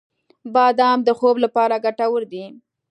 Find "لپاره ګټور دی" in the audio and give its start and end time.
1.45-2.43